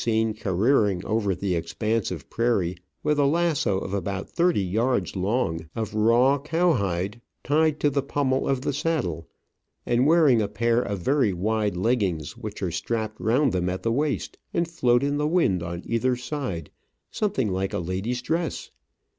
[0.01, 3.77] Every morning they may be seen careering over the expanse of prairie with a lasso
[3.77, 8.73] of about thirty yards long, of raw cow hide, tied to the pommel of the
[8.73, 9.27] saddle,
[9.85, 13.83] and wearing a pair of very wide leg gings, which are strapped around them at
[13.83, 16.71] the waist and float in the wind on either side
[17.11, 18.71] something like a lady*s dress.